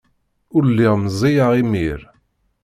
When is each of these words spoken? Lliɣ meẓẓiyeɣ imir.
Lliɣ 0.65 0.93
meẓẓiyeɣ 0.97 1.51
imir. 1.61 1.99